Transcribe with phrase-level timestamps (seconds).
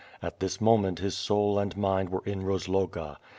[0.19, 3.19] At this moment his soul and mind were in Rozloga.